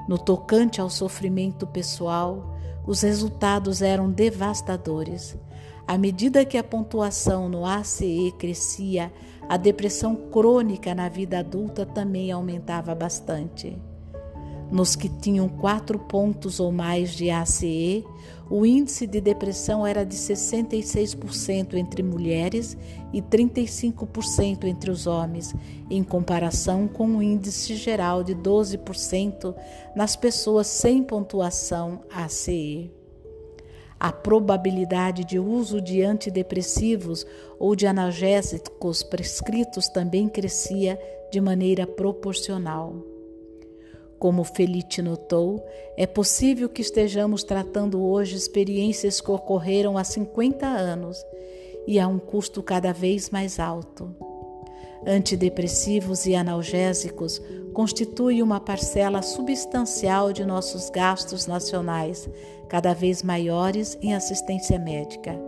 No 0.05 0.17
tocante 0.17 0.82
ao 0.82 0.89
sofrimento 0.89 1.65
pessoal, 1.65 2.58
os 2.86 3.03
resultados 3.03 3.82
eram 3.82 4.12
devastadores. 4.12 5.38
À 5.88 5.97
medida 5.97 6.43
que 6.43 6.58
a 6.58 6.63
pontuação 6.63 7.47
no 7.47 7.65
ACE 7.65 8.36
crescia, 8.38 9.13
a 9.47 9.55
depressão 9.55 10.13
crônica 10.29 10.93
na 10.93 11.08
vida 11.08 11.39
adulta 11.39 11.86
também 11.86 12.34
aumentava 12.34 12.93
bastante. 12.93 13.82
Nos 14.71 14.95
que 14.95 15.10
tinham 15.10 15.49
quatro 15.49 15.97
pontos 15.97 16.60
ou 16.60 16.71
mais 16.71 17.12
de 17.12 17.32
ACE, 17.32 18.05
o 18.49 18.65
índice 18.65 19.08
de 19.08 19.19
depressão 19.19 19.86
era 19.86 20.03
de 20.03 20.15
66% 20.15 21.73
entre 21.73 22.03
mulheres 22.03 22.77
e 23.12 23.21
35% 23.21 24.65
entre 24.65 24.91
os 24.91 25.08
homens, 25.08 25.55
em 25.89 26.03
comparação 26.03 26.88
com 26.88 27.08
o 27.08 27.23
índice 27.23 27.75
geral 27.75 28.23
de 28.23 28.36
12% 28.36 29.55
nas 29.95 30.15
pessoas 30.15 30.67
sem 30.67 31.03
pontuação 31.03 32.01
ACE. 32.12 32.91
A 33.99 34.12
probabilidade 34.12 35.25
de 35.25 35.38
uso 35.38 35.82
de 35.82 36.01
antidepressivos 36.03 37.25
ou 37.60 37.75
de 37.75 37.86
analgésicos 37.86 39.03
prescritos 39.03 39.89
também 39.89 40.29
crescia 40.29 40.97
de 41.32 41.41
maneira 41.41 41.86
proporcional. 41.86 43.18
Como 44.19 44.43
Felite 44.43 45.01
notou, 45.01 45.65
é 45.95 46.05
possível 46.05 46.67
que 46.67 46.82
estejamos 46.82 47.41
tratando 47.41 48.03
hoje 48.03 48.36
experiências 48.36 49.21
que 49.21 49.32
ocorreram 49.32 49.97
há 49.97 50.03
50 50.03 50.67
anos 50.67 51.25
e 51.88 51.97
a 51.97 52.08
um 52.08 52.19
custo 52.19 52.62
cada 52.62 52.91
vez 52.91 53.29
mais 53.29 53.60
alto. 53.62 54.13
Antidepressivos 55.08 56.25
e 56.25 56.36
analgésicos 56.36 57.41
constituem 57.73 58.43
uma 58.43 58.60
parcela 58.60 59.21
substancial 59.21 60.34
de 60.34 60.43
nossos 60.43 60.89
gastos 60.89 61.47
nacionais, 61.47 62.29
cada 62.67 62.93
vez 62.93 63.23
maiores 63.23 63.97
em 64.01 64.13
assistência 64.13 64.77
médica. 64.77 65.39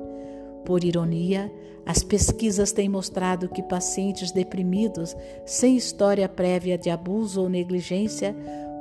Por 0.64 0.86
ironia, 0.86 1.52
as 1.86 2.04
pesquisas 2.04 2.72
têm 2.72 2.88
mostrado 2.88 3.50
que 3.50 3.64
pacientes 3.64 4.32
deprimidos, 4.32 5.16
sem 5.46 5.76
história 5.76 6.30
prévia 6.30 6.78
de 6.78 6.90
abuso 6.90 7.42
ou 7.42 7.50
negligência, 7.50 8.36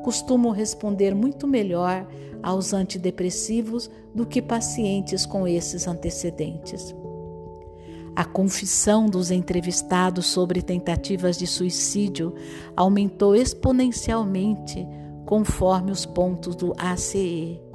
costumam 0.04 0.52
responder 0.52 1.14
muito 1.14 1.46
melhor 1.46 2.06
aos 2.42 2.72
antidepressivos 2.72 3.90
do 4.14 4.26
que 4.26 4.40
pacientes 4.40 5.26
com 5.26 5.46
esses 5.46 5.86
antecedentes. 5.86 6.94
A 8.16 8.24
confissão 8.24 9.06
dos 9.06 9.30
entrevistados 9.30 10.26
sobre 10.26 10.62
tentativas 10.62 11.38
de 11.38 11.46
suicídio 11.46 12.34
aumentou 12.76 13.34
exponencialmente 13.34 14.86
conforme 15.24 15.92
os 15.92 16.04
pontos 16.04 16.56
do 16.56 16.74
ACE. 16.76 17.69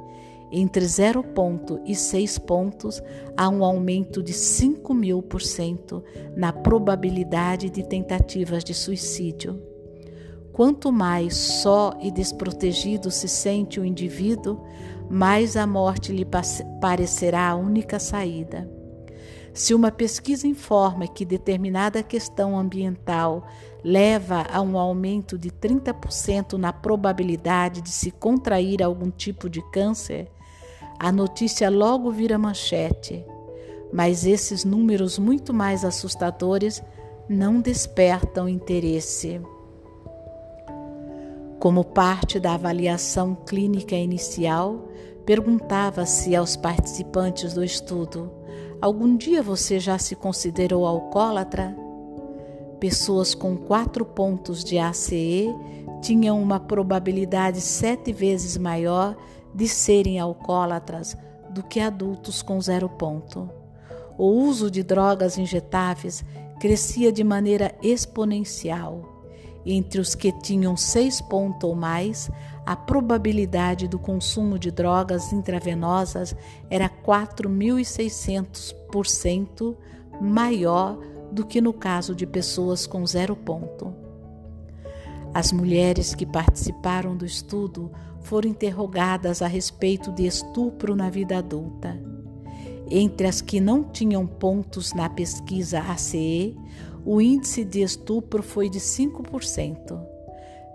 Entre 0.58 0.86
0 0.86 1.22
ponto 1.22 1.78
e 1.84 1.94
6 1.94 2.38
pontos, 2.38 3.02
há 3.36 3.46
um 3.46 3.62
aumento 3.62 4.22
de 4.22 4.32
5 4.32 4.94
mil 4.94 5.20
por 5.20 5.42
cento 5.42 6.02
na 6.34 6.50
probabilidade 6.50 7.68
de 7.68 7.82
tentativas 7.82 8.64
de 8.64 8.72
suicídio. 8.72 9.62
Quanto 10.54 10.90
mais 10.90 11.36
só 11.36 11.92
e 12.00 12.10
desprotegido 12.10 13.10
se 13.10 13.28
sente 13.28 13.78
o 13.78 13.84
indivíduo, 13.84 14.64
mais 15.10 15.58
a 15.58 15.66
morte 15.66 16.10
lhe 16.10 16.26
parecerá 16.80 17.50
a 17.50 17.54
única 17.54 17.98
saída. 17.98 18.66
Se 19.52 19.74
uma 19.74 19.90
pesquisa 19.90 20.46
informa 20.46 21.06
que 21.06 21.26
determinada 21.26 22.02
questão 22.02 22.58
ambiental 22.58 23.46
leva 23.84 24.46
a 24.50 24.62
um 24.62 24.78
aumento 24.78 25.36
de 25.36 25.50
30% 25.50 26.54
na 26.54 26.72
probabilidade 26.72 27.82
de 27.82 27.90
se 27.90 28.10
contrair 28.10 28.82
algum 28.82 29.10
tipo 29.10 29.50
de 29.50 29.60
câncer, 29.70 30.30
a 30.98 31.12
notícia 31.12 31.70
logo 31.70 32.10
vira 32.10 32.38
manchete. 32.38 33.24
Mas 33.92 34.26
esses 34.26 34.64
números 34.64 35.18
muito 35.18 35.54
mais 35.54 35.84
assustadores 35.84 36.82
não 37.28 37.60
despertam 37.60 38.48
interesse. 38.48 39.40
Como 41.58 41.84
parte 41.84 42.38
da 42.38 42.54
avaliação 42.54 43.34
clínica 43.34 43.94
inicial, 43.94 44.88
perguntava-se 45.24 46.36
aos 46.36 46.56
participantes 46.56 47.54
do 47.54 47.64
estudo: 47.64 48.30
Algum 48.80 49.16
dia 49.16 49.42
você 49.42 49.80
já 49.80 49.98
se 49.98 50.14
considerou 50.14 50.86
alcoólatra? 50.86 51.76
Pessoas 52.78 53.34
com 53.34 53.56
quatro 53.56 54.04
pontos 54.04 54.62
de 54.62 54.78
ACE 54.78 55.48
tinham 56.02 56.40
uma 56.40 56.60
probabilidade 56.60 57.60
sete 57.60 58.12
vezes 58.12 58.58
maior 58.58 59.16
de 59.56 59.66
serem 59.66 60.20
alcoólatras 60.20 61.16
do 61.50 61.62
que 61.62 61.80
adultos 61.80 62.42
com 62.42 62.60
zero 62.60 62.86
ponto. 62.88 63.48
O 64.18 64.26
uso 64.26 64.70
de 64.70 64.82
drogas 64.82 65.38
injetáveis 65.38 66.22
crescia 66.60 67.10
de 67.10 67.24
maneira 67.24 67.74
exponencial. 67.82 69.14
Entre 69.64 69.98
os 70.00 70.14
que 70.14 70.30
tinham 70.30 70.76
seis 70.76 71.18
pontos 71.20 71.68
ou 71.68 71.74
mais, 71.74 72.30
a 72.64 72.76
probabilidade 72.76 73.88
do 73.88 73.98
consumo 73.98 74.56
de 74.58 74.70
drogas 74.70 75.32
intravenosas 75.32 76.36
era 76.70 76.88
4.600% 76.88 79.76
maior 80.20 80.96
do 81.32 81.44
que 81.44 81.60
no 81.60 81.72
caso 81.72 82.14
de 82.14 82.24
pessoas 82.26 82.86
com 82.86 83.04
zero 83.06 83.34
ponto. 83.34 83.92
As 85.34 85.50
mulheres 85.52 86.14
que 86.14 86.24
participaram 86.24 87.16
do 87.16 87.26
estudo 87.26 87.90
foram 88.26 88.50
interrogadas 88.50 89.40
a 89.40 89.46
respeito 89.46 90.10
de 90.10 90.26
estupro 90.26 90.96
na 90.96 91.08
vida 91.08 91.38
adulta. 91.38 91.96
Entre 92.90 93.26
as 93.26 93.40
que 93.40 93.60
não 93.60 93.84
tinham 93.84 94.26
pontos 94.26 94.92
na 94.92 95.08
pesquisa 95.08 95.78
ACE, 95.78 96.56
o 97.04 97.20
índice 97.20 97.64
de 97.64 97.82
estupro 97.82 98.42
foi 98.42 98.68
de 98.68 98.80
5%. 98.80 100.04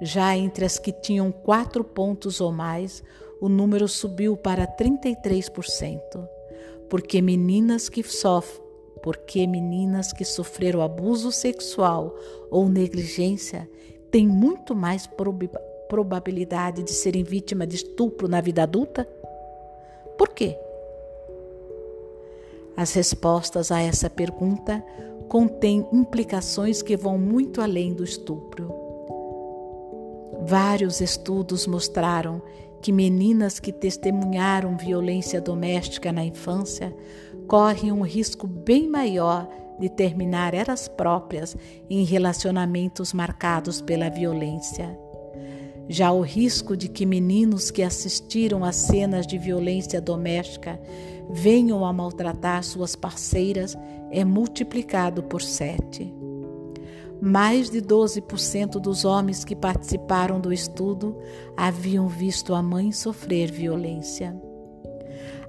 Já 0.02 0.36
entre 0.36 0.64
as 0.64 0.80
que 0.80 0.94
tinham 0.94 1.30
quatro 1.30 1.84
pontos 1.84 2.40
ou 2.40 2.54
mais, 2.54 3.04
o 3.42 3.50
número 3.50 3.86
subiu 3.88 4.38
para 4.38 4.66
33%, 4.66 6.00
porque 6.90 7.22
meninas 7.22 7.90
que 7.90 8.02
sofrem 8.02 8.72
porque 9.04 9.48
meninas 9.48 10.14
que 10.14 10.24
sofreram 10.24 10.80
abuso 10.80 11.32
sexual 11.32 12.16
ou 12.52 12.70
negligência 12.70 13.68
têm 14.12 14.28
muito 14.28 14.76
mais 14.76 15.08
probabilidade 15.91 16.84
de 16.84 16.91
serem 16.91 17.21
vítimas 17.21 17.67
de 17.67 17.75
estupro 17.75 18.25
na 18.30 18.39
vida 18.39 18.63
adulta? 18.63 19.06
Por 20.17 20.30
quê? 20.30 20.58
As 22.77 22.93
respostas 22.93 23.73
a 23.73 23.82
essa 23.82 24.10
pergunta 24.10 24.82
contêm 25.27 25.86
implicações 25.91 26.82
que 26.82 26.95
vão 26.95 27.17
muito 27.17 27.62
além 27.62 27.93
do 27.93 28.06
estupro. 28.06 28.73
Vários 30.43 31.01
estudos 31.01 31.67
mostraram 31.67 32.41
que 32.82 32.93
meninas 32.93 33.60
que 33.60 33.73
testemunharam 33.73 34.77
violência 34.77 35.41
doméstica 35.41 36.10
na 36.13 36.23
infância 36.23 36.95
correm 37.47 37.91
um 37.91 38.01
risco 38.01 38.47
bem 38.47 38.88
maior 38.88 39.45
de 39.77 39.89
terminar 39.89 40.54
elas 40.54 40.88
próprias 40.88 41.54
em 41.89 42.06
relacionamentos 42.06 43.12
marcados 43.12 43.82
pela 43.82 44.10
violência. 44.10 44.97
Já 45.91 46.10
o 46.10 46.21
risco 46.21 46.77
de 46.77 46.88
que 46.88 47.06
meninos 47.06 47.69
que 47.69 47.84
assistiram 47.84 48.63
a 48.63 48.71
cenas 48.71 49.27
de 49.27 49.38
violência 49.38 49.99
doméstica 49.99 50.80
venham 51.30 51.86
a 51.86 51.91
maltratar 51.91 52.63
suas 52.63 52.95
parceiras 52.95 53.77
é 54.10 54.23
multiplicado 54.23 55.21
por 55.21 55.41
sete. 55.41 56.10
Mais 57.21 57.69
de 57.69 57.82
12% 57.82 58.80
dos 58.80 59.04
homens 59.04 59.43
que 59.43 59.54
participaram 59.54 60.39
do 60.39 60.54
estudo 60.54 61.17
haviam 61.58 62.08
visto 62.08 62.56
a 62.56 62.63
mãe 62.63 62.93
sofrer 62.93 63.51
violência. 63.51 64.34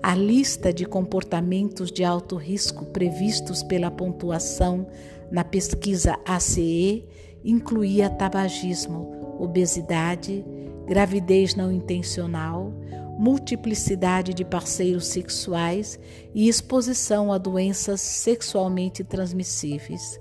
A 0.03 0.17
lista 0.17 0.73
de 0.73 0.85
comportamentos 0.85 1.93
de 1.93 2.03
alto 2.03 2.35
risco 2.35 2.87
previstos 2.87 3.63
pela 3.63 3.93
pontuação 3.93 4.89
na 5.31 5.45
pesquisa 5.45 6.19
ACE 6.27 7.07
incluía 7.45 8.11
tabagismo, 8.11 9.37
obesidade, 9.39 10.45
gravidez 10.87 11.55
não 11.55 11.73
intencional, 11.73 12.73
multiplicidade 13.19 14.35
de 14.35 14.45
parceiros 14.45 15.07
sexuais 15.07 15.99
e 16.35 16.49
exposição 16.49 17.33
a 17.33 17.39
doenças 17.39 18.01
sexualmente 18.01 19.05
transmissíveis. 19.05 20.21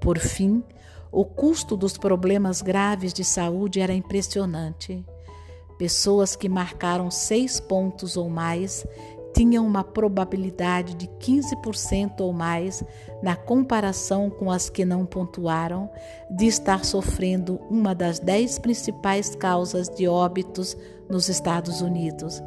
Por 0.00 0.18
fim, 0.18 0.62
o 1.10 1.24
custo 1.24 1.76
dos 1.76 1.96
problemas 1.98 2.62
graves 2.62 3.12
de 3.12 3.22
saúde 3.22 3.80
era 3.80 3.92
impressionante. 3.92 5.04
Pessoas 5.78 6.34
que 6.34 6.48
marcaram 6.48 7.10
seis 7.10 7.60
pontos 7.60 8.16
ou 8.16 8.30
mais 8.30 8.86
tinham 9.34 9.66
uma 9.66 9.82
probabilidade 9.82 10.94
de 10.94 11.06
15% 11.06 12.20
ou 12.20 12.32
mais, 12.32 12.84
na 13.22 13.34
comparação 13.34 14.30
com 14.30 14.50
as 14.50 14.68
que 14.68 14.84
não 14.84 15.06
pontuaram, 15.06 15.90
de 16.30 16.46
estar 16.46 16.84
sofrendo 16.84 17.60
uma 17.70 17.94
das 17.94 18.18
dez 18.18 18.58
principais 18.58 19.34
causas 19.34 19.88
de 19.88 20.06
óbitos 20.06 20.76
nos 21.08 21.28
Estados 21.28 21.80
Unidos, 21.80 22.42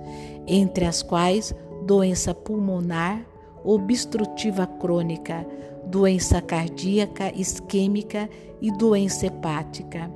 entre 0.48 0.86
as 0.86 1.02
quais 1.02 1.54
doença 1.86 2.34
pulmonar, 2.34 3.26
obstrutiva 3.64 4.66
crônica, 4.66 5.46
doença 5.86 6.42
cardíaca 6.42 7.32
isquêmica 7.36 8.30
e 8.62 8.72
doença 8.72 9.28
hepática. 9.28 10.10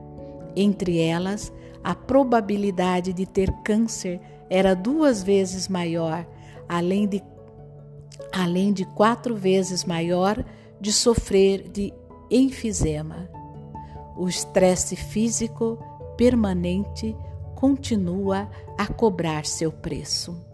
Entre 0.55 0.99
elas, 0.99 1.51
a 1.83 1.93
probabilidade 1.95 3.13
de 3.13 3.25
ter 3.25 3.51
câncer 3.63 4.19
era 4.49 4.73
duas 4.73 5.21
vezes 5.21 5.67
maior 5.67 6.25
além 6.69 7.07
de, 7.07 7.23
além 8.31 8.71
de 8.71 8.85
quatro 8.85 9.35
vezes 9.35 9.83
maior 9.83 10.45
de 10.79 10.93
sofrer 10.93 11.67
de 11.67 11.91
enfisema. 12.29 13.27
O 14.15 14.29
estresse 14.29 14.95
físico 14.95 15.79
permanente 16.15 17.15
continua 17.55 18.49
a 18.77 18.87
cobrar 18.87 19.45
seu 19.45 19.71
preço. 19.71 20.48